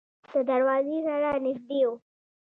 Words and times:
د 0.29 0.33
دروازې 0.49 0.97
سره 1.07 1.29
نږدې 1.45 1.81
و. 1.87 1.89